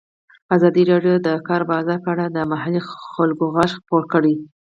[0.55, 2.81] ازادي راډیو د د کار بازار په اړه د محلي
[3.15, 4.33] خلکو غږ خپور کړی.